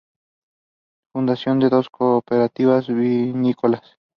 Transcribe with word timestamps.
Funcionan 1.13 1.69
dos 1.69 1.87
cooperativas 1.91 2.87
vinícolas. 2.87 3.99